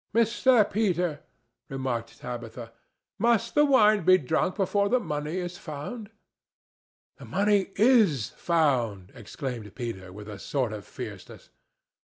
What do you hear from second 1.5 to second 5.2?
remarked Tabitha, "must the wine be drunk before the